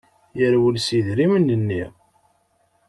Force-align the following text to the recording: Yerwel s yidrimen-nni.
Yerwel 0.39 0.75
s 0.79 0.87
yidrimen-nni. 0.95 1.83